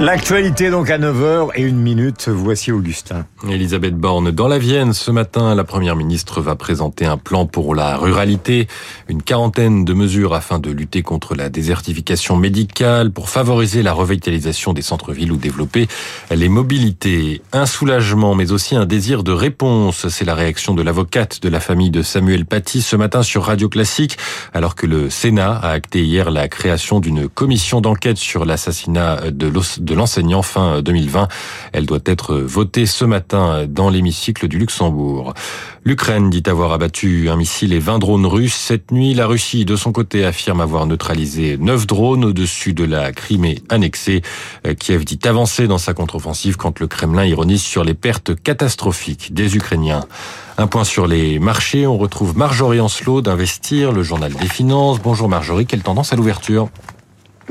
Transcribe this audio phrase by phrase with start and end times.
[0.00, 3.26] L'actualité donc à 9h et une minute, voici Augustin.
[3.50, 7.74] Elisabeth Borne, dans la Vienne, ce matin, la Première ministre va présenter un plan pour
[7.74, 8.68] la ruralité,
[9.08, 14.72] une quarantaine de mesures afin de lutter contre la désertification médicale, pour favoriser la revitalisation
[14.72, 15.88] des centres-villes ou développer
[16.30, 17.42] les mobilités.
[17.52, 21.58] Un soulagement, mais aussi un désir de réponse, c'est la réaction de l'avocate de la
[21.58, 24.16] famille de Samuel Paty ce matin sur Radio Classique,
[24.54, 29.48] alors que le Sénat a acté hier la création d'une commission d'enquête sur l'assassinat de
[29.88, 31.28] de l'enseignant fin 2020.
[31.72, 35.34] Elle doit être votée ce matin dans l'hémicycle du Luxembourg.
[35.84, 39.14] L'Ukraine dit avoir abattu un missile et 20 drones russes cette nuit.
[39.14, 44.22] La Russie, de son côté, affirme avoir neutralisé 9 drones au-dessus de la Crimée annexée.
[44.78, 49.56] Kiev dit avancer dans sa contre-offensive quand le Kremlin ironise sur les pertes catastrophiques des
[49.56, 50.04] Ukrainiens.
[50.58, 51.86] Un point sur les marchés.
[51.86, 55.00] On retrouve Marjorie Ancelot d'Investir, le journal des finances.
[55.00, 56.68] Bonjour Marjorie, quelle tendance à l'ouverture?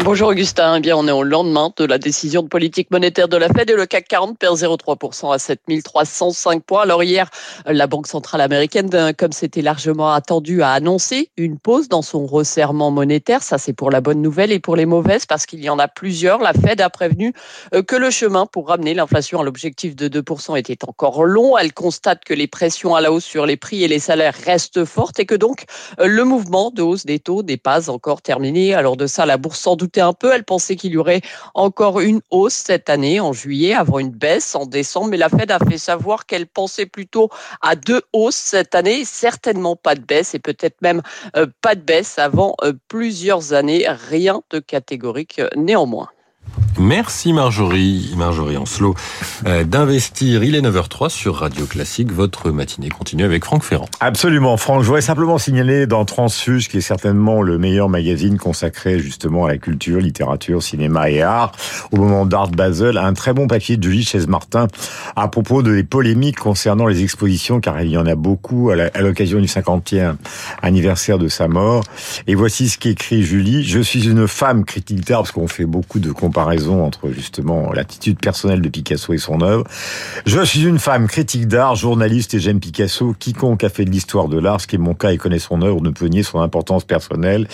[0.03, 3.35] Bonjour Augustin, eh bien on est au lendemain de la décision de politique monétaire de
[3.35, 6.83] la Fed et le CAC 40 perd 0,3% à 7305 points.
[6.83, 7.31] Alors hier,
[7.65, 12.27] la Banque centrale américaine, ben, comme c'était largement attendu, a annoncé une pause dans son
[12.27, 13.41] resserrement monétaire.
[13.41, 15.87] Ça c'est pour la bonne nouvelle et pour les mauvaises parce qu'il y en a
[15.87, 16.41] plusieurs.
[16.41, 17.33] La Fed a prévenu
[17.73, 21.57] euh, que le chemin pour ramener l'inflation à l'objectif de 2% était encore long.
[21.57, 24.85] Elle constate que les pressions à la hausse sur les prix et les salaires restent
[24.85, 25.65] fortes et que donc
[25.99, 28.75] euh, le mouvement de hausse des taux n'est pas encore terminé.
[28.75, 30.33] Alors de ça, la bourse sans doute un peu.
[30.33, 31.21] Elle pensait qu'il y aurait
[31.53, 35.07] encore une hausse cette année, en juillet, avant une baisse en décembre.
[35.07, 37.29] Mais la Fed a fait savoir qu'elle pensait plutôt
[37.61, 39.05] à deux hausses cette année.
[39.05, 41.01] Certainement pas de baisse et peut-être même
[41.35, 43.85] euh, pas de baisse avant euh, plusieurs années.
[44.09, 46.09] Rien de catégorique euh, néanmoins.
[46.79, 48.93] Merci Marjorie, Marjorie Ancelot,
[49.47, 50.43] euh, d'investir.
[50.43, 52.11] Il est 9h03 sur Radio Classique.
[52.11, 53.87] Votre matinée continue avec Franck Ferrand.
[53.99, 54.81] Absolument, Franck.
[54.81, 59.47] Je voudrais simplement signaler dans Transfuge, qui est certainement le meilleur magazine consacré justement à
[59.47, 61.51] la culture, littérature, cinéma et art,
[61.91, 64.67] au moment d'Art Basel, un très bon papier de Julie Chaise-Martin
[65.15, 69.01] à propos de les polémiques concernant les expositions, car il y en a beaucoup à
[69.01, 70.15] l'occasion du 50e
[70.61, 71.83] anniversaire de sa mort.
[72.27, 73.63] Et voici ce qu'écrit Julie.
[73.63, 78.19] Je suis une femme, critique d'art, parce qu'on fait beaucoup de comparaisons entre justement l'attitude
[78.19, 79.63] personnelle de Picasso et son œuvre.
[80.25, 83.15] Je suis une femme critique d'art, journaliste et j'aime Picasso.
[83.17, 85.61] Quiconque a fait de l'histoire de l'art, ce qui est mon cas et connaît son
[85.61, 87.47] œuvre, ne peut nier son importance personnelle.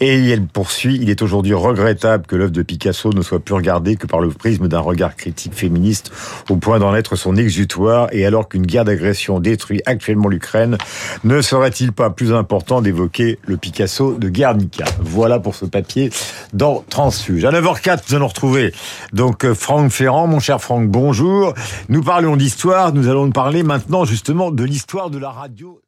[0.00, 3.96] Et elle poursuit, il est aujourd'hui regrettable que l'œuvre de Picasso ne soit plus regardée
[3.96, 6.10] que par le prisme d'un regard critique féministe
[6.50, 10.78] au point d'en être son exutoire et alors qu'une guerre d'agression détruit actuellement l'Ukraine,
[11.24, 14.84] ne serait-il pas plus important d'évoquer le Picasso de Guernica?
[15.00, 16.10] Voilà pour ce papier
[16.54, 17.44] dans Transfuge.
[17.44, 18.72] À 9h04, nous allons retrouver
[19.12, 21.52] donc euh, Franck Ferrand, mon cher Franck, bonjour.
[21.88, 25.83] Nous parlons d'histoire, nous allons parler maintenant justement de l'histoire de la radio.